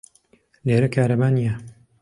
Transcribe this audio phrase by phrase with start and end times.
[0.65, 1.53] لێرە کارەبا نییە.